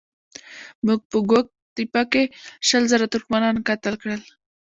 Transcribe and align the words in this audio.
موږ 0.85 0.99
په 1.11 1.17
ګوک 1.29 1.47
تېپه 1.75 2.01
کې 2.11 2.23
شل 2.67 2.83
زره 2.91 3.05
ترکمنان 3.13 3.55
قتل 3.67 3.95
کړل. 4.01 4.21